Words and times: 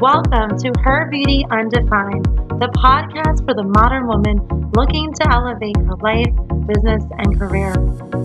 Welcome 0.00 0.58
to 0.58 0.72
Her 0.82 1.08
Beauty 1.10 1.46
Undefined, 1.50 2.26
the 2.60 2.68
podcast 2.76 3.46
for 3.46 3.54
the 3.54 3.62
modern 3.62 4.06
woman 4.06 4.36
looking 4.76 5.10
to 5.10 5.32
elevate 5.32 5.74
her 5.78 5.96
life, 6.02 6.28
business, 6.66 7.02
and 7.16 7.38
career. 7.38 7.74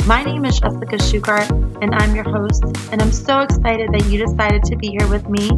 My 0.05 0.21
name 0.21 0.44
is 0.44 0.59
Jessica 0.59 0.98
Shugart, 0.98 1.49
and 1.81 1.95
I'm 1.95 2.13
your 2.13 2.26
host, 2.26 2.66
and 2.91 3.02
I'm 3.02 3.13
so 3.13 3.39
excited 3.39 3.89
that 3.94 4.05
you 4.07 4.20
decided 4.20 4.66
to 4.66 4.76
be 4.76 4.89
here 4.89 5.07
with 5.07 5.30
me. 5.30 5.49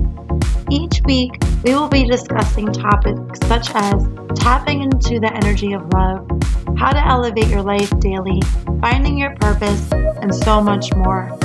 Each 0.70 1.02
week, 1.04 1.32
we 1.64 1.74
will 1.74 1.90
be 1.90 2.06
discussing 2.06 2.72
topics 2.72 3.40
such 3.48 3.72
as 3.74 4.08
tapping 4.36 4.84
into 4.84 5.20
the 5.20 5.34
energy 5.34 5.74
of 5.74 5.82
love, 5.94 6.30
how 6.78 6.92
to 6.92 7.04
elevate 7.08 7.48
your 7.48 7.64
life 7.64 7.90
daily, 8.00 8.40
finding 8.82 9.18
your 9.18 9.36
purpose, 9.38 9.92
and 9.92 10.34
so 10.34 10.62
much 10.62 10.94
more. 10.94 11.36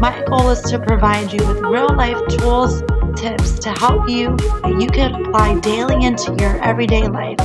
My 0.00 0.20
goal 0.26 0.50
is 0.50 0.62
to 0.62 0.80
provide 0.80 1.32
you 1.32 1.46
with 1.46 1.60
real 1.60 1.94
life 1.94 2.18
tools, 2.26 2.82
tips 3.14 3.58
to 3.60 3.70
help 3.70 4.08
you 4.08 4.36
that 4.62 4.76
you 4.80 4.86
can 4.86 5.14
apply 5.14 5.58
daily 5.60 6.04
into 6.04 6.34
your 6.38 6.62
everyday 6.62 7.06
life 7.08 7.38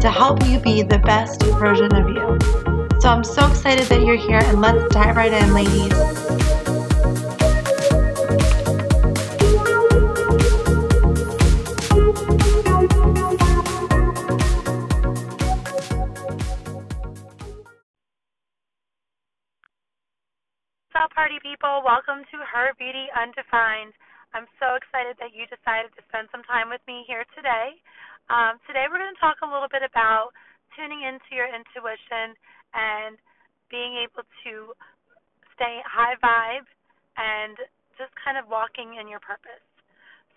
to 0.00 0.10
help 0.10 0.44
you 0.46 0.58
be 0.60 0.82
the 0.82 0.98
best 0.98 1.42
version 1.42 1.94
of 1.94 2.08
you. 2.08 3.00
So 3.00 3.08
I'm 3.08 3.24
so 3.24 3.46
excited 3.48 3.86
that 3.86 4.02
you're 4.02 4.16
here 4.16 4.40
and 4.40 4.60
let's 4.60 4.94
dive 4.94 5.16
right 5.16 5.32
in, 5.32 5.54
ladies. 5.54 5.92
What's 21.12 21.28
party 21.28 21.44
people? 21.44 21.82
Welcome 21.84 22.24
to 22.32 22.38
Her 22.40 22.72
Beauty 22.78 23.04
Undefined. 23.12 23.92
I'm 24.32 24.48
so 24.56 24.80
excited 24.80 25.20
that 25.20 25.36
you 25.36 25.44
decided 25.44 25.92
to 25.92 26.02
spend 26.08 26.32
some 26.32 26.40
time 26.48 26.72
with 26.72 26.80
me 26.88 27.04
here 27.04 27.28
today. 27.36 27.76
Um, 28.32 28.56
today, 28.64 28.88
we're 28.88 28.96
going 28.96 29.12
to 29.12 29.20
talk 29.20 29.44
a 29.44 29.48
little 29.48 29.68
bit 29.68 29.84
about 29.84 30.32
tuning 30.72 31.04
into 31.04 31.36
your 31.36 31.44
intuition 31.52 32.32
and 32.72 33.20
being 33.68 34.00
able 34.00 34.24
to 34.24 34.72
stay 35.52 35.84
high 35.84 36.16
vibe 36.24 36.64
and 37.20 37.60
just 38.00 38.08
kind 38.24 38.40
of 38.40 38.48
walking 38.48 38.96
in 38.96 39.04
your 39.04 39.20
purpose. 39.20 39.60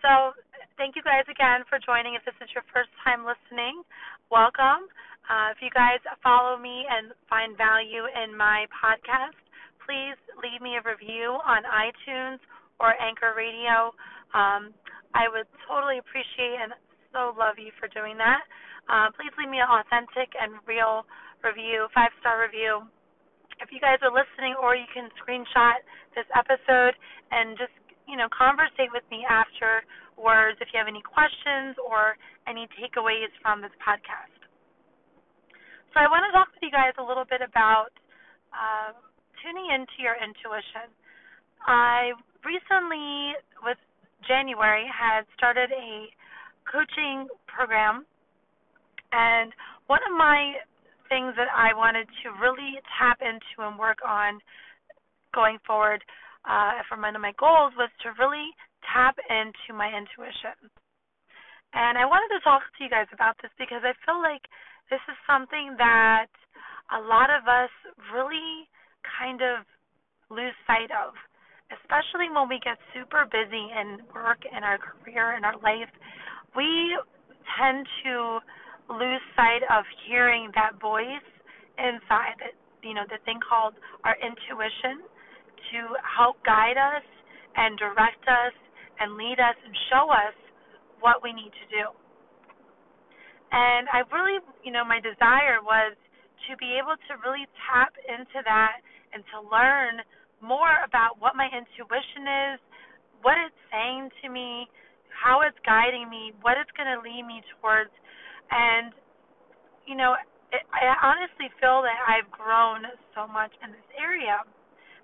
So, 0.04 0.36
thank 0.76 1.00
you 1.00 1.04
guys 1.08 1.24
again 1.32 1.64
for 1.72 1.80
joining. 1.80 2.20
If 2.20 2.28
this 2.28 2.36
is 2.44 2.52
your 2.52 2.68
first 2.76 2.92
time 3.00 3.24
listening, 3.24 3.80
welcome. 4.28 4.92
Uh, 5.32 5.56
if 5.56 5.64
you 5.64 5.72
guys 5.72 6.04
follow 6.20 6.60
me 6.60 6.84
and 6.84 7.16
find 7.32 7.56
value 7.56 8.12
in 8.12 8.36
my 8.36 8.68
podcast, 8.76 9.40
please 9.88 10.20
leave 10.44 10.60
me 10.60 10.76
a 10.76 10.84
review 10.84 11.40
on 11.48 11.64
iTunes 11.64 12.44
or 12.80 12.94
Anchor 13.00 13.34
Radio. 13.36 13.96
Um, 14.36 14.76
I 15.16 15.32
would 15.32 15.48
totally 15.64 16.00
appreciate 16.00 16.60
and 16.60 16.76
so 17.16 17.32
love 17.40 17.56
you 17.56 17.72
for 17.80 17.88
doing 17.96 18.20
that. 18.20 18.44
Uh, 18.92 19.08
please 19.16 19.32
leave 19.40 19.48
me 19.48 19.64
an 19.64 19.72
authentic 19.72 20.36
and 20.36 20.60
real 20.68 21.08
review, 21.42 21.88
five 21.96 22.12
star 22.20 22.44
review. 22.44 22.84
If 23.64 23.72
you 23.72 23.80
guys 23.80 24.04
are 24.04 24.12
listening, 24.12 24.60
or 24.60 24.76
you 24.76 24.84
can 24.92 25.08
screenshot 25.16 25.80
this 26.12 26.28
episode 26.36 27.00
and 27.32 27.56
just 27.56 27.72
you 28.04 28.20
know 28.20 28.28
conversate 28.36 28.92
with 28.92 29.08
me 29.08 29.24
afterwards 29.24 30.60
if 30.60 30.68
you 30.76 30.78
have 30.78 30.92
any 30.92 31.02
questions 31.02 31.80
or 31.80 32.20
any 32.52 32.68
takeaways 32.76 33.32
from 33.40 33.64
this 33.64 33.74
podcast. 33.80 34.36
So 35.96 36.04
I 36.04 36.12
want 36.12 36.28
to 36.28 36.36
talk 36.36 36.52
with 36.52 36.60
you 36.60 36.70
guys 36.76 36.92
a 37.00 37.06
little 37.08 37.26
bit 37.26 37.40
about. 37.40 37.96
Uh, 38.52 38.92
tuning 39.46 39.70
into 39.70 40.02
your 40.02 40.18
intuition. 40.18 40.90
I 41.70 42.18
recently, 42.46 43.34
with 43.66 43.78
January, 44.28 44.86
had 44.88 45.26
started 45.36 45.74
a 45.74 46.08
coaching 46.70 47.28
program, 47.50 48.06
and 49.12 49.52
one 49.88 50.02
of 50.06 50.14
my 50.18 50.62
things 51.10 51.34
that 51.38 51.50
I 51.54 51.74
wanted 51.78 52.08
to 52.24 52.34
really 52.42 52.82
tap 52.98 53.22
into 53.22 53.62
and 53.62 53.78
work 53.78 54.00
on 54.06 54.42
going 55.34 55.58
forward 55.66 56.02
uh, 56.46 56.82
from 56.90 57.02
one 57.02 57.16
of 57.16 57.22
my 57.22 57.34
goals 57.38 57.74
was 57.78 57.90
to 58.02 58.14
really 58.18 58.50
tap 58.86 59.18
into 59.30 59.74
my 59.74 59.90
intuition. 59.90 60.58
And 61.74 61.98
I 61.98 62.06
wanted 62.08 62.32
to 62.38 62.42
talk 62.46 62.64
to 62.64 62.80
you 62.82 62.90
guys 62.90 63.10
about 63.12 63.36
this 63.44 63.52
because 63.60 63.84
I 63.84 63.92
feel 64.08 64.22
like 64.24 64.48
this 64.90 65.02
is 65.12 65.18
something 65.28 65.76
that 65.78 66.32
a 66.94 67.02
lot 67.02 67.34
of 67.34 67.50
us 67.50 67.74
really 68.14 68.70
kind 69.04 69.42
of 69.42 69.66
lose 70.30 70.56
sight 70.66 70.94
of, 70.94 71.14
especially 71.74 72.30
when 72.30 72.50
we 72.50 72.60
get 72.62 72.78
super 72.94 73.26
busy 73.26 73.72
in 73.74 74.02
work 74.14 74.42
and 74.46 74.66
our 74.66 74.78
career 74.78 75.34
and 75.34 75.46
our 75.46 75.58
life. 75.62 75.90
We 76.56 76.98
tend 77.58 77.86
to 78.06 78.40
lose 78.90 79.24
sight 79.36 79.66
of 79.74 79.86
hearing 80.06 80.52
that 80.54 80.78
voice 80.80 81.26
inside, 81.78 82.38
that 82.40 82.54
you 82.86 82.94
know, 82.94 83.06
the 83.10 83.18
thing 83.26 83.42
called 83.42 83.74
our 84.06 84.14
intuition 84.22 85.02
to 85.74 85.98
help 86.06 86.38
guide 86.46 86.78
us 86.78 87.06
and 87.58 87.78
direct 87.82 88.22
us 88.30 88.54
and 89.02 89.18
lead 89.18 89.42
us 89.42 89.58
and 89.66 89.74
show 89.90 90.06
us 90.14 90.38
what 91.02 91.26
we 91.26 91.34
need 91.34 91.50
to 91.50 91.66
do. 91.74 91.86
And 93.52 93.90
I 93.90 94.06
really, 94.14 94.38
you 94.62 94.72
know, 94.72 94.86
my 94.86 95.02
desire 95.02 95.66
was 95.66 95.98
to 96.50 96.58
be 96.62 96.78
able 96.78 96.94
to 97.10 97.12
really 97.26 97.50
tap 97.66 97.96
into 98.06 98.40
that 98.46 98.86
and 99.14 99.24
to 99.34 99.38
learn 99.42 100.06
more 100.42 100.82
about 100.84 101.20
what 101.20 101.36
my 101.36 101.48
intuition 101.52 102.56
is, 102.56 102.60
what 103.22 103.36
it's 103.42 103.62
saying 103.72 104.10
to 104.24 104.30
me, 104.30 104.68
how 105.10 105.42
it's 105.42 105.58
guiding 105.66 106.10
me, 106.10 106.36
what 106.44 106.60
it's 106.60 106.72
going 106.76 106.90
to 106.92 107.00
lead 107.00 107.24
me 107.24 107.42
towards. 107.58 107.92
And, 108.52 108.92
you 109.88 109.96
know, 109.96 110.14
it, 110.52 110.64
I 110.70 110.94
honestly 111.02 111.50
feel 111.58 111.82
that 111.82 111.98
I've 112.06 112.30
grown 112.30 112.86
so 113.16 113.26
much 113.26 113.52
in 113.64 113.72
this 113.72 113.90
area. 113.96 114.44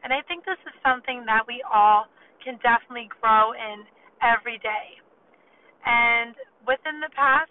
And 0.03 0.11
I 0.11 0.21
think 0.27 0.45
this 0.45 0.59
is 0.67 0.75
something 0.83 1.23
that 1.25 1.47
we 1.47 1.63
all 1.65 2.09
can 2.43 2.57
definitely 2.61 3.09
grow 3.21 3.53
in 3.53 3.85
every 4.21 4.57
day. 4.59 4.97
And 5.85 6.37
within 6.65 7.01
the 7.01 7.09
past 7.13 7.49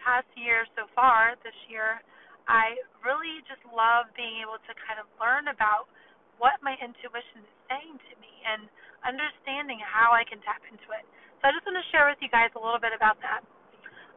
past 0.00 0.28
year 0.32 0.64
so 0.72 0.88
far, 0.96 1.36
this 1.44 1.56
year, 1.68 2.00
I 2.48 2.80
really 3.04 3.44
just 3.44 3.60
love 3.68 4.08
being 4.16 4.40
able 4.40 4.56
to 4.56 4.72
kind 4.80 4.96
of 4.96 5.04
learn 5.20 5.52
about 5.52 5.92
what 6.40 6.56
my 6.64 6.74
intuition 6.80 7.44
is 7.44 7.54
saying 7.68 8.00
to 8.00 8.14
me 8.18 8.32
and 8.48 8.66
understanding 9.04 9.78
how 9.84 10.16
I 10.16 10.24
can 10.24 10.40
tap 10.40 10.64
into 10.66 10.88
it. 10.96 11.04
So 11.38 11.48
I 11.48 11.54
just 11.54 11.64
want 11.68 11.76
to 11.76 11.86
share 11.92 12.08
with 12.08 12.20
you 12.24 12.32
guys 12.32 12.50
a 12.56 12.60
little 12.60 12.80
bit 12.80 12.96
about 12.96 13.20
that. 13.20 13.44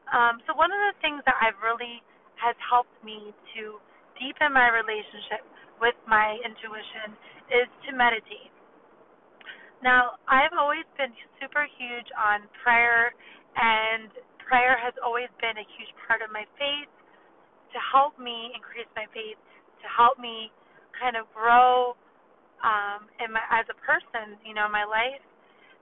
Um, 0.09 0.39
so 0.47 0.55
one 0.55 0.71
of 0.71 0.79
the 0.91 0.95
things 1.03 1.23
that 1.27 1.35
I've 1.39 1.59
really 1.59 2.03
has 2.39 2.55
helped 2.63 2.95
me 3.03 3.35
to 3.55 3.79
deepen 4.19 4.51
my 4.55 4.71
relationship 4.71 5.43
with 5.79 5.95
my 6.07 6.39
intuition 6.43 7.15
is 7.51 7.67
to 7.87 7.95
meditate. 7.95 8.51
Now, 9.83 10.15
I've 10.31 10.55
always 10.55 10.87
been 10.95 11.11
super 11.43 11.67
huge 11.67 12.07
on 12.15 12.47
prayer, 12.63 13.11
and 13.59 14.07
prayer 14.39 14.79
has 14.79 14.95
always 15.03 15.27
been 15.43 15.59
a 15.59 15.67
huge 15.75 15.91
part 16.07 16.23
of 16.23 16.31
my 16.31 16.47
faith 16.55 16.91
to 17.75 17.79
help 17.91 18.15
me 18.15 18.55
increase 18.55 18.87
my 18.95 19.07
faith, 19.11 19.39
to 19.83 19.87
help 19.91 20.15
me 20.19 20.51
kind 20.95 21.19
of 21.19 21.27
grow 21.35 21.99
um, 22.63 23.11
in 23.19 23.29
my 23.31 23.43
as 23.51 23.67
a 23.69 23.77
person, 23.83 24.39
you 24.47 24.55
know, 24.55 24.71
my 24.71 24.87
life. 24.87 25.21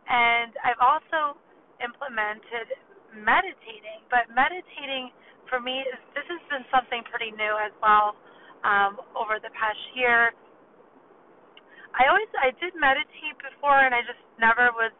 And 0.10 0.52
I've 0.66 0.82
also 0.82 1.38
implemented 1.80 2.74
meditating, 3.14 4.04
but 4.10 4.28
meditating 4.34 5.14
for 5.48 5.62
me 5.62 5.86
is 5.86 5.98
this 6.18 6.26
has 6.28 6.42
been 6.50 6.66
something 6.74 7.06
pretty 7.08 7.32
new 7.38 7.54
as 7.62 7.72
well 7.80 8.18
um, 8.66 9.00
over 9.14 9.38
the 9.38 9.54
past 9.54 9.80
year. 9.94 10.34
I 11.92 12.08
always 12.08 12.32
I 12.40 12.56
did 12.58 12.74
meditate 12.76 13.36
before, 13.40 13.84
and 13.84 13.92
I 13.92 14.02
just 14.08 14.22
never 14.40 14.72
was 14.74 14.96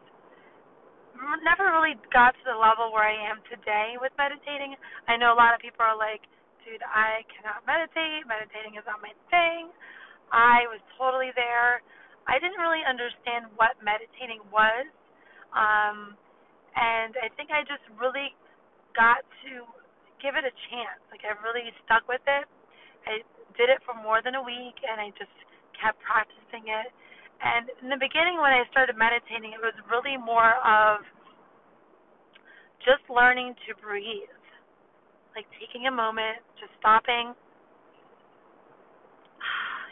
never 1.44 1.72
really 1.72 1.96
got 2.12 2.36
to 2.36 2.44
the 2.44 2.56
level 2.56 2.92
where 2.92 3.06
I 3.06 3.16
am 3.16 3.40
today 3.48 3.96
with 4.00 4.12
meditating. 4.20 4.76
I 5.08 5.16
know 5.16 5.32
a 5.32 5.38
lot 5.38 5.54
of 5.56 5.60
people 5.60 5.84
are 5.84 5.96
like, 5.96 6.24
dude, 6.64 6.82
I 6.84 7.24
cannot 7.32 7.64
meditate. 7.64 8.28
Meditating 8.28 8.76
is 8.76 8.84
not 8.84 9.00
my 9.00 9.12
thing. 9.32 9.72
I 10.32 10.64
was 10.72 10.80
totally 10.96 11.30
there. 11.36 11.84
I 12.24 12.40
didn't 12.40 12.58
really 12.58 12.82
understand 12.82 13.52
what 13.60 13.76
meditating 13.84 14.40
was. 14.48 14.88
Um, 15.52 16.16
and 16.72 17.12
I 17.20 17.28
think 17.36 17.52
I 17.52 17.60
just 17.68 17.84
really 18.00 18.32
got 18.96 19.20
to 19.44 19.68
give 20.24 20.34
it 20.34 20.48
a 20.48 20.54
chance. 20.72 21.00
Like 21.12 21.28
I 21.28 21.36
really 21.44 21.68
stuck 21.84 22.08
with 22.08 22.24
it. 22.24 22.48
I 23.04 23.20
did 23.60 23.68
it 23.68 23.84
for 23.84 23.92
more 23.92 24.24
than 24.24 24.40
a 24.40 24.42
week 24.42 24.80
and 24.80 24.96
I 24.96 25.12
just 25.20 25.34
kept 25.76 26.00
practicing 26.00 26.72
it. 26.72 26.88
And 27.42 27.68
in 27.84 27.88
the 27.92 28.00
beginning 28.00 28.40
when 28.40 28.54
I 28.54 28.64
started 28.72 28.96
meditating, 28.96 29.52
it 29.52 29.60
was 29.60 29.74
really 29.90 30.16
more 30.16 30.56
of 30.62 31.04
just 32.86 33.04
learning 33.12 33.52
to 33.68 33.76
breathe 33.82 34.30
like 35.34 35.48
taking 35.56 35.88
a 35.88 35.94
moment, 35.94 36.44
just 36.60 36.72
stopping, 36.76 37.32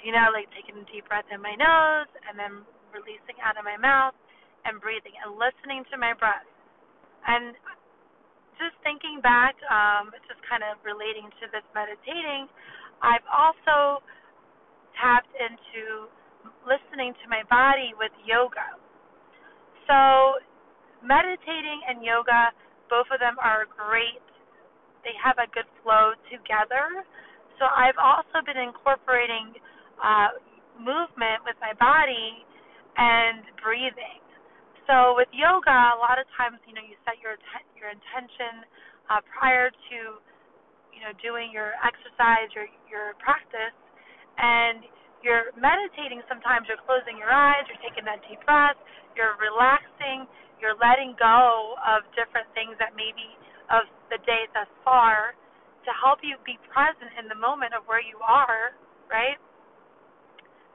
you 0.04 0.12
know, 0.12 0.32
like 0.32 0.48
taking 0.56 0.80
a 0.80 0.84
deep 0.88 1.08
breath 1.08 1.28
in 1.28 1.40
my 1.40 1.54
nose 1.56 2.10
and 2.28 2.36
then 2.38 2.64
releasing 2.92 3.36
out 3.44 3.56
of 3.56 3.64
my 3.64 3.76
mouth 3.76 4.16
and 4.64 4.80
breathing 4.80 5.14
and 5.24 5.36
listening 5.36 5.84
to 5.92 5.96
my 5.96 6.12
breath. 6.16 6.46
And 7.24 7.56
just 8.60 8.76
thinking 8.84 9.24
back, 9.24 9.56
um, 9.72 10.12
just 10.28 10.40
kind 10.44 10.60
of 10.60 10.76
relating 10.84 11.28
to 11.40 11.44
this 11.48 11.64
meditating, 11.72 12.48
I've 13.00 13.24
also 13.28 14.04
tapped 15.00 15.32
into 15.40 16.08
listening 16.68 17.16
to 17.24 17.26
my 17.28 17.40
body 17.48 17.96
with 17.96 18.12
yoga. 18.24 18.76
So, 19.88 20.40
meditating 21.00 21.80
and 21.88 22.04
yoga, 22.04 22.52
both 22.92 23.08
of 23.08 23.20
them 23.20 23.40
are 23.40 23.64
great. 23.64 24.20
They 25.04 25.16
have 25.16 25.40
a 25.40 25.48
good 25.48 25.68
flow 25.80 26.12
together. 26.28 27.04
So, 27.56 27.64
I've 27.64 27.96
also 27.96 28.44
been 28.44 28.60
incorporating 28.60 29.56
uh, 30.00 30.36
movement 30.80 31.44
with 31.44 31.56
my 31.60 31.76
body 31.76 32.44
and 32.96 33.44
breathing. 33.60 34.20
So, 34.88 35.14
with 35.14 35.30
yoga, 35.30 35.94
a 35.94 36.00
lot 36.00 36.18
of 36.18 36.26
times, 36.34 36.58
you 36.66 36.74
know, 36.74 36.82
you 36.82 36.98
set 37.06 37.20
your 37.22 37.38
your 37.78 37.94
intention 37.94 38.66
uh, 39.06 39.22
prior 39.30 39.70
to, 39.70 39.98
you 40.90 41.00
know, 41.04 41.14
doing 41.22 41.54
your 41.54 41.78
exercise, 41.84 42.50
your 42.56 42.66
your 42.90 43.14
practice, 43.22 43.76
and 44.40 44.82
you're 45.22 45.52
meditating, 45.54 46.24
sometimes 46.26 46.64
you're 46.66 46.80
closing 46.88 47.20
your 47.20 47.30
eyes, 47.30 47.68
you're 47.68 47.80
taking 47.84 48.08
that 48.08 48.24
deep 48.24 48.40
breath, 48.48 48.80
you're 49.12 49.36
relaxing, 49.36 50.24
you're 50.58 50.76
letting 50.80 51.12
go 51.20 51.76
of 51.84 52.08
different 52.16 52.48
things 52.56 52.72
that 52.80 52.96
maybe 52.96 53.36
of 53.68 53.84
the 54.08 54.18
day 54.24 54.48
thus 54.56 54.68
far 54.82 55.36
to 55.84 55.90
help 55.96 56.20
you 56.24 56.36
be 56.44 56.56
present 56.72 57.12
in 57.20 57.28
the 57.28 57.36
moment 57.36 57.72
of 57.76 57.84
where 57.88 58.02
you 58.02 58.16
are, 58.24 58.76
right? 59.08 59.40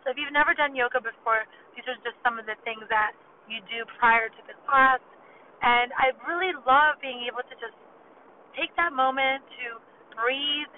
So 0.06 0.14
if 0.14 0.22
you've 0.22 0.34
never 0.36 0.54
done 0.54 0.78
yoga 0.78 1.02
before, 1.02 1.50
these 1.74 1.82
are 1.90 1.98
just 2.06 2.14
some 2.22 2.38
of 2.38 2.46
the 2.46 2.54
things 2.62 2.86
that 2.94 3.18
you 3.50 3.58
do 3.66 3.90
prior 3.98 4.30
to 4.30 4.42
the 4.46 4.54
class. 4.70 5.02
And 5.66 5.90
I 5.98 6.14
really 6.30 6.54
love 6.62 7.02
being 7.02 7.26
able 7.26 7.42
to 7.42 7.56
just 7.58 7.74
take 8.54 8.70
that 8.78 8.94
moment 8.94 9.42
to 9.66 9.82
breathe, 10.14 10.70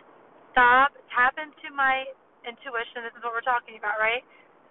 stop, 0.56 0.96
tap 1.12 1.36
into 1.36 1.68
my 1.76 2.08
intuition. 2.48 3.04
This 3.04 3.12
is 3.20 3.22
what 3.22 3.36
we're 3.36 3.44
talking 3.44 3.76
about, 3.76 4.00
right? 4.00 4.24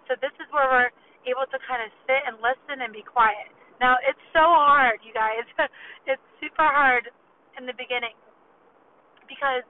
So 0.09 0.17
this 0.17 0.33
is 0.41 0.49
where 0.49 0.65
we're 0.65 0.91
able 1.29 1.45
to 1.45 1.57
kind 1.69 1.85
of 1.85 1.93
sit 2.09 2.25
and 2.25 2.41
listen 2.41 2.81
and 2.81 2.89
be 2.89 3.05
quiet. 3.05 3.53
Now 3.77 4.01
it's 4.01 4.19
so 4.33 4.41
hard, 4.41 5.05
you 5.05 5.13
guys. 5.13 5.45
it's 6.09 6.23
super 6.41 6.65
hard 6.65 7.13
in 7.61 7.69
the 7.69 7.77
beginning 7.77 8.17
because, 9.29 9.61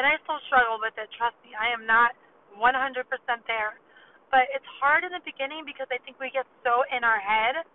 and 0.00 0.08
I 0.08 0.16
still 0.24 0.40
struggle 0.48 0.80
with 0.80 0.96
it. 0.96 1.12
Trust 1.18 1.36
me, 1.44 1.52
I 1.52 1.68
am 1.74 1.84
not 1.84 2.16
100% 2.56 3.04
there. 3.44 3.76
But 4.30 4.46
it's 4.54 4.66
hard 4.78 5.02
in 5.02 5.10
the 5.10 5.22
beginning 5.26 5.66
because 5.66 5.90
I 5.90 5.98
think 6.06 6.18
we 6.22 6.30
get 6.30 6.46
so 6.62 6.86
in 6.94 7.02
our 7.02 7.18
head 7.18 7.66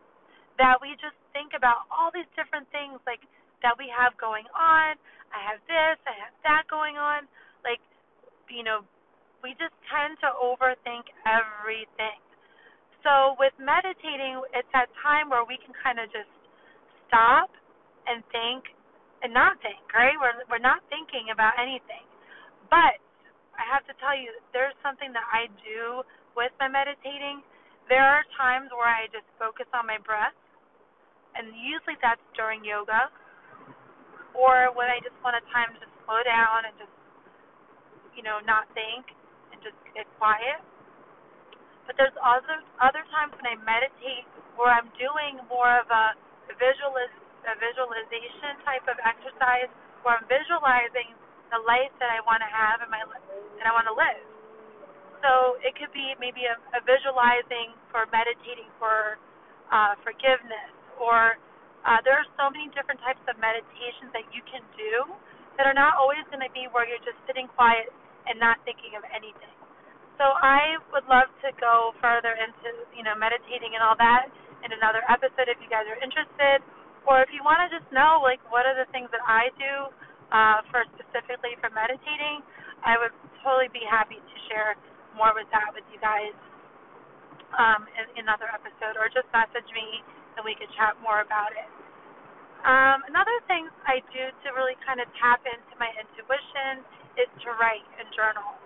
that 0.58 0.80
we 0.80 0.96
just 1.04 1.16
think 1.36 1.52
about 1.52 1.84
all 1.92 2.12
these 2.16 2.28
different 2.40 2.68
things 2.72 3.00
like 3.04 3.20
that 3.60 3.76
we 3.76 3.92
have 3.92 4.16
going 4.16 4.48
on. 4.56 4.96
I 5.36 5.40
have 5.52 5.60
this, 5.68 6.00
I 6.08 6.16
have 6.16 6.36
that 6.48 6.64
going 6.72 6.96
on. 6.96 7.28
Like, 7.68 7.84
you 8.48 8.64
know, 8.64 8.88
we 9.44 9.52
just 9.60 9.76
tend 9.92 10.16
to 10.24 10.32
overthink 10.40 11.12
everything. 11.28 12.20
So 13.04 13.36
with 13.38 13.54
meditating, 13.60 14.42
it's 14.56 14.70
that 14.74 14.90
time 15.04 15.30
where 15.30 15.46
we 15.46 15.60
can 15.62 15.76
kind 15.78 16.00
of 16.00 16.08
just 16.10 16.32
stop 17.06 17.52
and 18.08 18.24
think 18.32 18.72
and 19.22 19.34
not 19.34 19.60
think, 19.62 19.82
right? 19.94 20.18
We're 20.18 20.42
we're 20.50 20.64
not 20.64 20.82
thinking 20.90 21.30
about 21.30 21.58
anything. 21.60 22.06
But 22.70 22.98
I 23.58 23.64
have 23.70 23.86
to 23.88 23.94
tell 24.02 24.18
you, 24.18 24.34
there's 24.54 24.76
something 24.82 25.14
that 25.14 25.26
I 25.30 25.48
do 25.62 26.02
with 26.36 26.52
my 26.60 26.68
meditating. 26.68 27.42
There 27.88 28.04
are 28.04 28.28
times 28.36 28.70
where 28.76 28.92
I 28.92 29.08
just 29.10 29.26
focus 29.40 29.66
on 29.72 29.88
my 29.88 29.98
breath, 30.04 30.36
and 31.34 31.56
usually 31.56 31.96
that's 32.04 32.22
during 32.36 32.62
yoga, 32.62 33.10
or 34.36 34.76
when 34.76 34.92
I 34.92 35.00
just 35.00 35.16
want 35.24 35.40
a 35.40 35.44
time 35.56 35.72
to 35.80 35.88
slow 36.04 36.20
down 36.28 36.68
and 36.68 36.76
just, 36.76 36.92
you 38.14 38.22
know, 38.22 38.44
not 38.44 38.68
think 38.76 39.08
and 39.56 39.60
just 39.64 39.78
get 39.96 40.06
quiet. 40.20 40.60
But 41.88 41.96
there's 42.02 42.16
other 42.20 42.60
other 42.82 43.06
times 43.14 43.38
when 43.38 43.46
I 43.46 43.56
meditate 43.62 44.26
where 44.58 44.74
I'm 44.74 44.90
doing 44.98 45.38
more 45.48 45.70
of 45.78 45.88
a, 45.88 46.18
visualiz 46.58 47.14
a 47.46 47.54
visualization 47.62 48.58
type 48.66 48.90
of 48.90 48.98
exercise 49.06 49.70
where 50.02 50.18
I'm 50.18 50.26
visualizing 50.26 51.14
the 51.54 51.62
life 51.62 51.94
that 52.02 52.10
I 52.10 52.26
want 52.26 52.42
to 52.42 52.50
have 52.50 52.82
and 52.82 52.90
my 52.90 53.06
that 53.06 53.66
I 53.70 53.72
want 53.72 53.86
to 53.86 53.94
live. 53.94 54.35
So 55.24 55.60
it 55.64 55.76
could 55.76 55.92
be 55.96 56.16
maybe 56.20 56.48
a, 56.48 56.56
a 56.76 56.82
visualizing 56.84 57.76
for 57.90 58.06
meditating 58.12 58.70
for 58.78 59.18
uh, 59.72 59.98
forgiveness, 60.06 60.74
or 61.02 61.38
uh, 61.86 62.02
there 62.06 62.18
are 62.18 62.28
so 62.38 62.50
many 62.50 62.70
different 62.74 63.02
types 63.02 63.22
of 63.30 63.38
meditations 63.38 64.14
that 64.14 64.26
you 64.34 64.42
can 64.46 64.62
do 64.78 65.10
that 65.58 65.66
are 65.66 65.78
not 65.78 65.98
always 65.98 66.22
going 66.30 66.44
to 66.44 66.52
be 66.52 66.70
where 66.74 66.86
you're 66.86 67.02
just 67.06 67.18
sitting 67.26 67.50
quiet 67.56 67.90
and 68.28 68.38
not 68.42 68.58
thinking 68.66 68.98
of 68.98 69.04
anything. 69.14 69.54
So 70.18 70.26
I 70.40 70.80
would 70.96 71.06
love 71.12 71.28
to 71.44 71.52
go 71.60 71.92
further 72.00 72.34
into, 72.40 72.88
you 72.96 73.04
know, 73.04 73.16
meditating 73.20 73.76
and 73.76 73.84
all 73.84 74.00
that 74.00 74.32
in 74.64 74.72
another 74.72 75.04
episode 75.12 75.52
if 75.52 75.60
you 75.60 75.68
guys 75.68 75.86
are 75.92 76.00
interested. 76.00 76.64
Or 77.06 77.22
if 77.22 77.30
you 77.30 77.46
want 77.46 77.62
to 77.62 77.70
just 77.70 77.86
know, 77.94 78.24
like, 78.24 78.42
what 78.50 78.66
are 78.66 78.74
the 78.74 78.90
things 78.90 79.12
that 79.14 79.22
I 79.22 79.54
do 79.60 79.74
uh, 80.34 80.66
for 80.74 80.88
specifically 80.98 81.54
for 81.62 81.70
meditating, 81.70 82.42
I 82.82 82.98
would 82.98 83.14
totally 83.46 83.70
be 83.70 83.84
happy 83.86 84.18
to 84.18 84.36
share 84.50 84.74
more 85.16 85.34
with 85.34 85.48
that 85.56 85.72
with 85.72 85.88
you 85.92 86.00
guys 86.04 86.36
um, 87.56 87.88
in, 87.96 88.24
another 88.24 88.52
episode. 88.52 89.00
Or 89.00 89.08
just 89.10 89.28
message 89.32 89.68
me 89.72 90.04
and 90.36 90.44
we 90.44 90.56
can 90.60 90.68
chat 90.76 91.00
more 91.00 91.24
about 91.24 91.56
it. 91.56 91.68
Um, 92.66 93.06
another 93.08 93.38
thing 93.46 93.70
I 93.86 94.02
do 94.10 94.24
to 94.26 94.48
really 94.58 94.76
kind 94.82 94.98
of 94.98 95.08
tap 95.22 95.46
into 95.46 95.74
my 95.78 95.92
intuition 95.96 96.82
is 97.16 97.30
to 97.46 97.54
write 97.62 97.86
and 98.02 98.10
journal. 98.12 98.58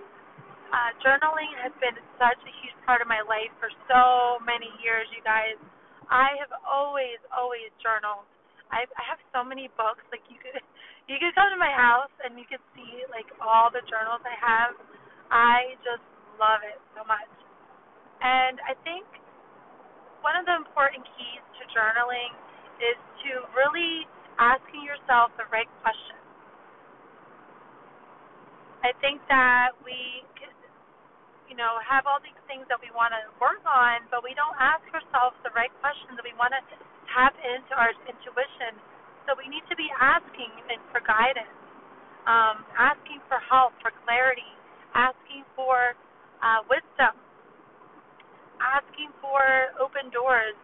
Uh, 0.69 0.93
journaling 1.01 1.49
has 1.59 1.73
been 1.81 1.97
such 2.15 2.39
a 2.45 2.53
huge 2.61 2.77
part 2.85 3.01
of 3.01 3.09
my 3.09 3.19
life 3.25 3.49
for 3.57 3.67
so 3.89 4.37
many 4.45 4.69
years, 4.79 5.09
you 5.11 5.19
guys. 5.25 5.57
I 6.07 6.37
have 6.41 6.53
always, 6.65 7.19
always 7.33 7.69
journaled. 7.81 8.25
I, 8.69 8.85
I 8.85 9.03
have 9.09 9.21
so 9.33 9.41
many 9.41 9.69
books. 9.77 10.01
Like 10.13 10.23
you 10.29 10.37
could, 10.37 10.57
you 11.09 11.17
could 11.17 11.33
come 11.33 11.49
to 11.51 11.59
my 11.59 11.73
house 11.73 12.13
and 12.23 12.37
you 12.37 12.45
could 12.45 12.61
see 12.77 13.03
like 13.09 13.27
all 13.41 13.73
the 13.73 13.81
journals 13.89 14.21
I 14.23 14.37
have. 14.37 14.73
I 15.29 15.77
just 15.85 16.05
love 16.39 16.63
it 16.65 16.79
so 16.95 17.03
much. 17.05 17.29
And 18.23 18.57
I 18.63 18.73
think 18.87 19.05
one 20.23 20.35
of 20.35 20.47
the 20.47 20.55
important 20.55 21.03
keys 21.15 21.43
to 21.59 21.63
journaling 21.71 22.33
is 22.79 22.97
to 23.27 23.43
really 23.55 24.07
asking 24.39 24.87
yourself 24.87 25.35
the 25.35 25.47
right 25.51 25.69
questions. 25.83 26.23
I 28.79 28.95
think 29.03 29.19
that 29.27 29.75
we 29.83 30.23
you 31.49 31.57
know, 31.57 31.81
have 31.81 32.05
all 32.05 32.21
these 32.21 32.37
things 32.45 32.69
that 32.69 32.77
we 32.77 32.93
want 32.93 33.09
to 33.17 33.25
work 33.41 33.65
on, 33.65 34.05
but 34.13 34.21
we 34.21 34.37
don't 34.37 34.53
ask 34.61 34.85
ourselves 34.93 35.33
the 35.41 35.49
right 35.57 35.73
questions 35.81 36.13
we 36.21 36.31
want 36.37 36.53
to 36.53 36.61
tap 37.09 37.33
into 37.41 37.73
our 37.73 37.89
intuition. 38.05 38.77
So 39.25 39.33
we 39.33 39.49
need 39.49 39.65
to 39.65 39.75
be 39.75 39.89
asking 39.97 40.53
for 40.93 41.01
guidance, 41.01 41.51
um, 42.29 42.61
asking 42.77 43.25
for 43.25 43.41
help, 43.49 43.73
for 43.81 43.89
clarity, 44.05 44.47
asking 44.93 45.41
for 45.57 45.97
uh, 46.41 46.61
wisdom, 46.67 47.13
asking 48.61 49.11
for 49.23 49.41
open 49.79 50.11
doors, 50.11 50.57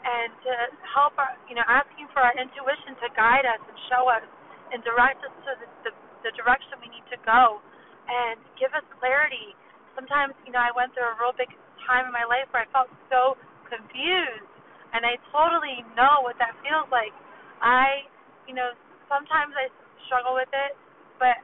and 0.00 0.32
to 0.40 0.52
help 0.96 1.12
our, 1.20 1.36
you 1.44 1.54
know, 1.54 1.66
asking 1.68 2.08
for 2.16 2.24
our 2.24 2.32
intuition 2.36 2.96
to 3.04 3.08
guide 3.12 3.44
us 3.44 3.60
and 3.60 3.76
show 3.92 4.08
us 4.08 4.24
and 4.72 4.80
direct 4.80 5.20
us 5.20 5.34
to 5.44 5.52
the, 5.60 5.68
the, 5.84 5.92
the 6.24 6.32
direction 6.40 6.72
we 6.80 6.88
need 6.88 7.04
to 7.12 7.20
go 7.26 7.60
and 8.08 8.40
give 8.56 8.72
us 8.72 8.84
clarity 8.96 9.52
sometimes, 9.94 10.32
you 10.48 10.52
know, 10.56 10.62
I 10.62 10.72
went 10.72 10.94
through 10.94 11.04
a 11.04 11.16
real 11.18 11.36
big 11.36 11.50
time 11.84 12.08
in 12.08 12.12
my 12.14 12.24
life 12.24 12.48
where 12.56 12.64
I 12.64 12.68
felt 12.72 12.88
so 13.12 13.36
confused, 13.68 14.48
and 14.96 15.04
I 15.04 15.20
totally 15.28 15.84
know 15.92 16.24
what 16.24 16.40
that 16.40 16.56
feels 16.64 16.88
like. 16.88 17.14
I, 17.60 18.08
you 18.48 18.56
know, 18.56 18.72
sometimes 19.12 19.54
I 19.54 19.68
struggle 20.08 20.34
with 20.34 20.50
it, 20.50 20.72
but 21.20 21.36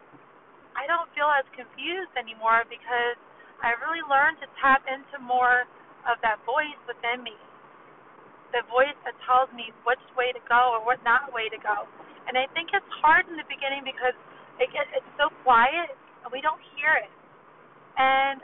I 0.72 0.88
don't 0.88 1.06
feel 1.12 1.28
as 1.28 1.46
confused 1.52 2.16
anymore 2.16 2.64
because 2.66 3.20
I 3.64 3.76
really 3.80 4.04
learned 4.06 4.40
to 4.44 4.48
tap 4.60 4.84
into 4.84 5.16
more 5.22 5.64
of 6.06 6.20
that 6.22 6.40
voice 6.44 6.78
within 6.84 7.24
me. 7.24 7.34
The 8.54 8.62
voice 8.70 8.96
that 9.04 9.16
tells 9.26 9.50
me 9.52 9.74
which 9.84 10.02
way 10.14 10.30
to 10.32 10.42
go 10.46 10.76
or 10.76 10.80
what 10.84 11.02
not 11.02 11.32
way 11.34 11.50
to 11.50 11.58
go. 11.60 11.88
And 12.28 12.38
I 12.38 12.46
think 12.54 12.70
it's 12.72 12.92
hard 13.02 13.26
in 13.28 13.36
the 13.38 13.46
beginning 13.46 13.82
because 13.82 14.14
it 14.58 14.70
gets 14.72 14.88
it's 14.94 15.12
so 15.18 15.28
quiet 15.44 15.92
and 16.24 16.28
we 16.32 16.40
don't 16.40 16.60
hear 16.76 16.94
it. 16.98 17.12
And 17.96 18.40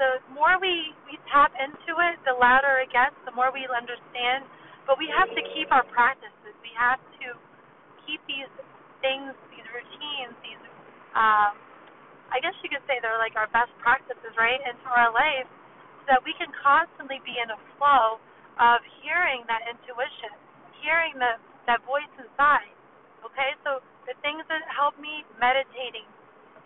the 0.00 0.22
more 0.32 0.56
we, 0.56 0.96
we 1.04 1.20
tap 1.28 1.52
into 1.60 1.92
it, 2.08 2.16
the 2.24 2.32
louder 2.32 2.80
it 2.80 2.88
gets, 2.88 3.16
the 3.28 3.34
more 3.36 3.52
we 3.52 3.68
understand. 3.68 4.48
But 4.88 4.96
we 4.96 5.06
have 5.12 5.28
to 5.28 5.42
keep 5.52 5.68
our 5.68 5.84
practices. 5.92 6.56
We 6.64 6.72
have 6.72 6.98
to 7.20 7.36
keep 8.08 8.24
these 8.24 8.48
things, 9.04 9.36
these 9.52 9.68
routines, 9.70 10.32
these, 10.40 10.64
um, 11.12 11.52
I 12.30 12.38
guess 12.38 12.54
you 12.62 12.70
could 12.70 12.82
say 12.86 13.02
they're 13.02 13.18
like 13.18 13.34
our 13.34 13.50
best 13.50 13.74
practices, 13.82 14.32
right, 14.38 14.62
into 14.62 14.86
our 14.86 15.10
life 15.10 15.50
so 16.06 16.16
that 16.16 16.22
we 16.22 16.34
can 16.38 16.50
constantly 16.62 17.18
be 17.26 17.34
in 17.38 17.50
a 17.50 17.58
flow 17.76 18.22
of 18.62 18.78
hearing 19.02 19.42
that 19.50 19.66
intuition, 19.66 20.32
hearing 20.78 21.18
the, 21.18 21.38
that 21.66 21.82
voice 21.82 22.10
inside. 22.16 22.70
Okay, 23.26 23.52
so 23.66 23.82
the 24.06 24.14
things 24.24 24.46
that 24.48 24.62
help 24.70 24.96
me 24.96 25.26
meditating, 25.42 26.06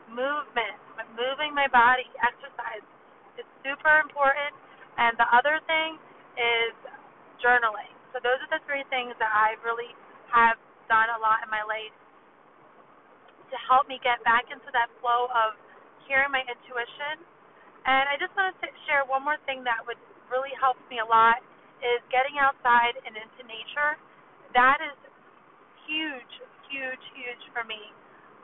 movement, 0.06 0.78
moving 1.16 1.50
my 1.56 1.66
body, 1.72 2.06
exercise 2.22 2.84
is 3.40 3.46
super 3.64 4.04
important. 4.04 4.54
And 5.00 5.18
the 5.18 5.26
other 5.34 5.58
thing 5.66 5.98
is 6.38 6.76
journaling. 7.42 7.90
So 8.14 8.22
those 8.22 8.38
are 8.46 8.52
the 8.52 8.62
three 8.68 8.86
things 8.92 9.16
that 9.18 9.32
I 9.32 9.58
really 9.66 9.90
have 10.30 10.60
done 10.86 11.10
a 11.10 11.18
lot 11.18 11.42
in 11.42 11.50
my 11.50 11.66
life 11.66 11.94
to 13.50 13.56
help 13.64 13.88
me 13.88 14.00
get 14.00 14.22
back 14.24 14.48
into 14.48 14.68
that 14.72 14.88
flow 15.00 15.28
of 15.32 15.56
hearing 16.08 16.32
my 16.32 16.44
intuition. 16.44 17.20
And 17.84 18.08
I 18.08 18.16
just 18.16 18.32
wanted 18.32 18.56
to 18.64 18.68
share 18.88 19.04
one 19.04 19.24
more 19.24 19.40
thing 19.44 19.64
that 19.68 19.84
would 19.84 20.00
really 20.32 20.52
help 20.56 20.80
me 20.88 21.00
a 21.00 21.08
lot 21.08 21.44
is 21.84 22.00
getting 22.08 22.40
outside 22.40 22.96
and 23.04 23.12
into 23.12 23.42
nature. 23.44 24.00
That 24.56 24.80
is 24.80 24.96
huge, 25.84 26.32
huge, 26.72 27.04
huge 27.12 27.44
for 27.52 27.64
me. 27.68 27.92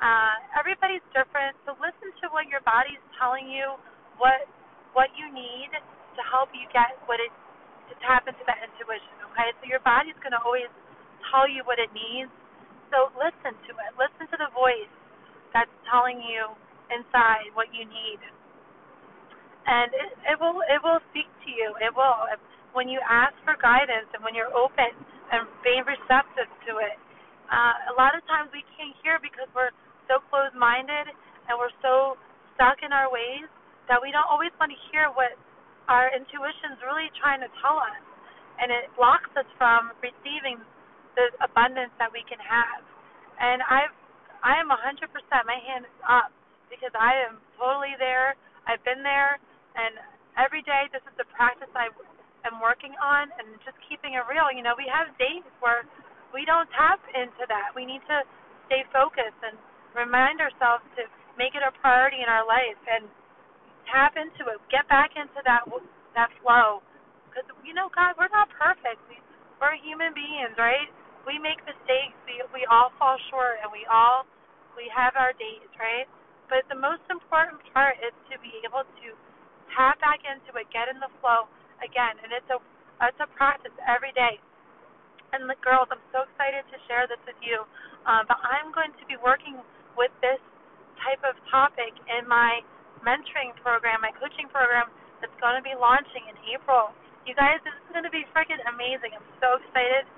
Uh, 0.01 0.37
everybody's 0.57 1.05
different, 1.13 1.57
so 1.65 1.77
listen 1.77 2.13
to 2.25 2.33
what 2.33 2.49
your 2.49 2.65
body's 2.65 3.01
telling 3.21 3.49
you, 3.49 3.77
what 4.17 4.49
what 4.97 5.13
you 5.15 5.31
need 5.31 5.71
to 5.71 6.23
help 6.27 6.51
you 6.51 6.67
get 6.75 6.99
what 7.07 7.23
it 7.23 7.31
to 7.89 7.95
tap 8.05 8.27
into 8.27 8.41
that 8.49 8.59
intuition. 8.65 9.13
Okay, 9.33 9.53
so 9.61 9.65
your 9.69 9.83
body's 9.83 10.17
going 10.25 10.35
to 10.35 10.43
always 10.43 10.71
tell 11.31 11.47
you 11.47 11.63
what 11.67 11.79
it 11.79 11.91
needs. 11.93 12.33
So 12.91 13.11
listen 13.15 13.55
to 13.55 13.73
it. 13.87 13.91
Listen 13.97 14.27
to 14.31 14.39
the 14.39 14.51
voice 14.53 14.91
that's 15.55 15.71
telling 15.91 16.19
you 16.23 16.51
inside 16.91 17.51
what 17.55 17.71
you 17.71 17.87
need, 17.87 18.21
and 19.67 19.95
it, 19.95 20.11
it 20.35 20.37
will 20.43 20.59
it 20.67 20.83
will 20.83 20.99
speak 21.15 21.31
to 21.47 21.51
you. 21.51 21.75
It 21.79 21.95
will 21.95 22.27
when 22.75 22.87
you 22.91 23.03
ask 23.07 23.35
for 23.43 23.59
guidance 23.59 24.07
and 24.15 24.23
when 24.23 24.35
you're 24.35 24.53
open 24.55 24.91
and 25.31 25.47
being 25.63 25.83
receptive 25.87 26.51
to 26.67 26.83
it. 26.83 26.99
Uh, 27.51 27.91
a 27.91 27.95
lot 27.99 28.15
of 28.15 28.23
times 28.31 28.51
we 28.55 28.63
can't 28.79 28.95
hear 29.03 29.19
because 29.19 29.51
we're 29.55 29.75
so 30.07 30.23
closed-minded 30.31 31.11
and 31.51 31.59
we're 31.59 31.75
so 31.83 32.15
stuck 32.55 32.79
in 32.87 32.95
our 32.95 33.11
ways 33.11 33.47
that 33.91 33.99
we 33.99 34.15
don't 34.15 34.27
always 34.31 34.55
want 34.63 34.71
to 34.71 34.79
hear 34.91 35.11
what 35.19 35.35
our 35.91 36.15
intuition 36.15 36.79
is 36.79 36.81
really 36.87 37.11
trying 37.19 37.43
to 37.43 37.51
tell 37.59 37.83
us, 37.83 37.99
and 38.63 38.71
it 38.71 38.87
blocks 38.95 39.31
us 39.35 39.47
from 39.59 39.91
receiving 39.99 40.63
the 41.17 41.33
abundance 41.43 41.93
that 41.99 42.11
we 42.13 42.23
can 42.29 42.39
have. 42.43 42.83
And 43.41 43.63
I've 43.67 43.95
I 44.41 44.57
am 44.57 44.73
100%. 44.73 45.05
My 45.45 45.61
hand 45.69 45.85
is 45.85 45.99
up 46.09 46.33
because 46.73 46.93
I 46.97 47.13
am 47.29 47.41
totally 47.61 47.93
there. 48.01 48.37
I've 48.65 48.81
been 48.89 49.05
there, 49.05 49.37
and 49.77 50.01
every 50.41 50.65
day 50.65 50.89
this 50.93 51.05
is 51.05 51.15
the 51.21 51.29
practice 51.37 51.69
I 51.77 51.93
am 52.49 52.57
working 52.63 52.97
on, 52.97 53.29
and 53.37 53.61
just 53.67 53.77
keeping 53.85 54.17
it 54.17 54.25
real. 54.25 54.49
You 54.49 54.65
know, 54.65 54.73
we 54.81 54.89
have 54.89 55.13
days 55.21 55.45
where 55.61 55.85
we 56.33 56.49
don't 56.49 56.69
tap 56.73 57.03
into 57.13 57.45
that. 57.53 57.77
We 57.77 57.85
need 57.85 58.01
to 58.09 58.25
stay 58.71 58.87
focused 58.95 59.41
and 59.45 59.61
remind 59.93 60.41
ourselves 60.41 60.87
to 60.97 61.05
make 61.37 61.53
it 61.53 61.65
a 61.65 61.73
priority 61.85 62.25
in 62.25 62.29
our 62.31 62.47
life 62.49 62.81
and 62.89 63.05
tap 63.91 64.17
into 64.17 64.49
it, 64.53 64.59
get 64.73 64.87
back 64.89 65.17
into 65.17 65.41
that 65.45 65.67
that 66.17 66.31
flow. 66.41 66.81
Because 67.29 67.47
you 67.67 67.75
know, 67.75 67.93
God, 67.93 68.17
we're 68.17 68.33
not 68.33 68.49
perfect. 68.57 69.03
We 69.11 69.21
we're 69.61 69.77
human 69.85 70.17
beings, 70.17 70.57
right? 70.57 70.89
We 71.29 71.39
make 71.39 71.61
mistakes. 71.69 72.17
We 72.25 72.41
we 72.53 72.63
all 72.69 72.93
fall 72.97 73.17
short, 73.29 73.61
and 73.63 73.69
we 73.73 73.85
all 73.89 74.25
we 74.77 74.89
have 74.93 75.17
our 75.17 75.33
days, 75.37 75.69
right? 75.77 76.09
But 76.49 76.67
the 76.67 76.79
most 76.79 77.05
important 77.13 77.63
part 77.71 78.01
is 78.03 78.15
to 78.33 78.37
be 78.43 78.63
able 78.67 78.83
to 78.85 79.09
tap 79.77 80.01
back 80.03 80.25
into 80.27 80.51
it, 80.59 80.67
get 80.75 80.91
in 80.91 80.99
the 80.99 81.11
flow 81.23 81.47
again, 81.79 82.19
and 82.23 82.35
it's 82.35 82.49
a 82.51 82.59
it's 83.07 83.21
a 83.21 83.29
practice 83.37 83.75
every 83.87 84.13
day. 84.13 84.41
And 85.31 85.47
the 85.47 85.57
girls, 85.63 85.87
I'm 85.95 86.03
so 86.11 86.27
excited 86.27 86.67
to 86.75 86.77
share 86.91 87.07
this 87.07 87.23
with 87.23 87.39
you. 87.39 87.63
Um, 88.03 88.27
but 88.27 88.43
I'm 88.43 88.75
going 88.75 88.91
to 88.99 89.05
be 89.07 89.15
working 89.23 89.63
with 89.95 90.11
this 90.19 90.43
type 90.99 91.23
of 91.23 91.39
topic 91.49 91.95
in 92.11 92.27
my 92.27 92.61
mentoring 93.07 93.55
program, 93.63 94.03
my 94.03 94.11
coaching 94.19 94.51
program 94.51 94.91
that's 95.23 95.35
going 95.39 95.55
to 95.57 95.65
be 95.65 95.73
launching 95.79 96.27
in 96.29 96.37
April. 96.51 96.91
You 97.25 97.39
guys, 97.39 97.63
this 97.63 97.77
is 97.77 97.89
going 97.95 98.05
to 98.05 98.13
be 98.13 98.27
freaking 98.35 98.59
amazing. 98.69 99.15
I'm 99.15 99.29
so 99.39 99.61
excited 99.63 100.09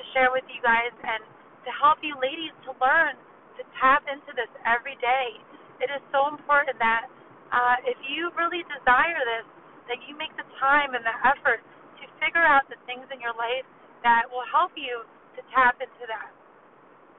to 0.00 0.04
share 0.16 0.32
with 0.32 0.48
you 0.48 0.64
guys 0.64 0.96
and 1.04 1.20
to 1.68 1.70
help 1.76 2.00
you 2.00 2.16
ladies 2.16 2.56
to 2.64 2.72
learn 2.80 3.12
to 3.60 3.62
tap 3.76 4.08
into 4.08 4.32
this 4.32 4.48
every 4.64 4.96
day. 5.04 5.36
It 5.84 5.92
is 5.92 6.00
so 6.08 6.32
important 6.32 6.80
that 6.80 7.04
uh, 7.52 7.76
if 7.84 8.00
you 8.08 8.32
really 8.32 8.64
desire 8.64 9.20
this, 9.36 9.46
that 9.92 10.00
you 10.08 10.16
make 10.16 10.32
the 10.40 10.48
time 10.56 10.96
and 10.96 11.04
the 11.04 11.16
effort 11.28 11.60
to 12.00 12.04
figure 12.16 12.44
out 12.44 12.64
the 12.72 12.80
things 12.88 13.04
in 13.12 13.20
your 13.20 13.36
life 13.36 13.68
that 14.00 14.24
will 14.32 14.46
help 14.48 14.72
you 14.80 15.04
to 15.36 15.40
tap 15.52 15.76
into 15.76 16.08
that. 16.08 16.32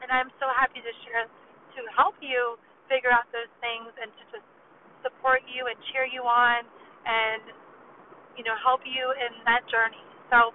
And 0.01 0.09
I'm 0.09 0.33
so 0.41 0.49
happy 0.49 0.81
to 0.81 0.93
share 1.05 1.29
to 1.77 1.81
help 1.93 2.17
you 2.19 2.57
figure 2.89 3.13
out 3.13 3.29
those 3.31 3.51
things 3.63 3.93
and 4.01 4.09
to 4.09 4.23
just 4.33 4.47
support 5.05 5.45
you 5.47 5.69
and 5.69 5.77
cheer 5.93 6.03
you 6.03 6.25
on 6.25 6.65
and 7.05 7.43
you 8.35 8.43
know 8.43 8.57
help 8.59 8.81
you 8.83 9.13
in 9.15 9.31
that 9.45 9.63
journey. 9.69 10.01
So 10.33 10.51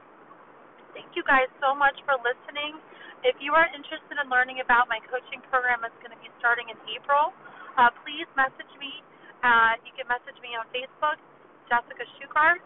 thank 0.96 1.12
you 1.12 1.20
guys 1.28 1.52
so 1.60 1.76
much 1.76 1.94
for 2.08 2.16
listening. 2.24 2.80
If 3.20 3.36
you 3.44 3.52
are 3.52 3.68
interested 3.76 4.16
in 4.16 4.26
learning 4.32 4.64
about 4.64 4.88
my 4.88 4.96
coaching 5.12 5.44
program 5.52 5.84
that's 5.84 5.96
going 6.00 6.16
to 6.16 6.22
be 6.24 6.32
starting 6.40 6.72
in 6.72 6.78
April, 6.88 7.36
uh, 7.76 7.92
please 8.00 8.24
message 8.32 8.72
me. 8.80 9.04
Uh, 9.44 9.76
you 9.84 9.92
can 9.92 10.08
message 10.08 10.40
me 10.40 10.56
on 10.56 10.64
Facebook, 10.72 11.20
Jessica 11.68 12.08
Shugart. 12.16 12.64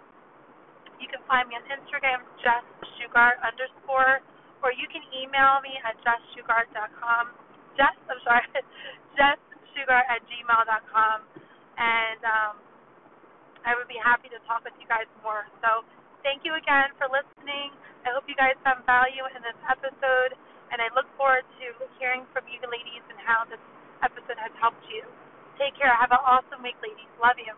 You 1.02 1.10
can 1.10 1.18
find 1.26 1.50
me 1.50 1.58
on 1.58 1.64
Instagram, 1.66 2.22
Jess 2.38 2.62
Shugart 2.94 3.42
underscore, 3.42 4.22
or 4.62 4.70
you 4.70 4.87
can 4.87 5.02
email 5.10 5.58
me 5.64 5.75
at 5.82 5.99
jesssugart.com. 6.06 7.34
Jess, 7.75 7.96
I'm 8.06 8.20
sorry, 8.22 8.46
Jess 9.18 9.40
Shugart 9.75 10.06
at 10.06 10.22
gmail.com 10.30 11.18
and 11.80 12.20
um, 12.28 12.54
I 13.64 13.72
would 13.72 13.88
be 13.88 13.96
happy 13.96 14.28
to 14.28 14.38
talk 14.44 14.60
with 14.68 14.76
you 14.76 14.84
guys 14.84 15.08
more. 15.25 15.49
So 15.64 15.82
thank 16.20 16.44
you 16.44 16.52
again 16.60 16.92
for 17.00 17.08
listening. 17.08 17.72
I 18.04 18.16
hope 18.16 18.25
you 18.26 18.37
guys 18.37 18.57
found 18.64 18.85
value 18.88 19.25
in 19.37 19.40
this 19.45 19.57
episode, 19.69 20.33
and 20.73 20.80
I 20.80 20.88
look 20.97 21.07
forward 21.21 21.45
to 21.61 21.66
hearing 22.00 22.25
from 22.33 22.49
you 22.49 22.59
ladies 22.64 23.04
and 23.12 23.19
how 23.21 23.45
this 23.45 23.61
episode 24.00 24.40
has 24.40 24.52
helped 24.57 24.83
you. 24.88 25.04
Take 25.61 25.76
care. 25.76 25.92
Have 25.92 26.12
an 26.12 26.25
awesome 26.25 26.64
week, 26.64 26.80
ladies. 26.80 27.11
Love 27.21 27.37
you. 27.37 27.52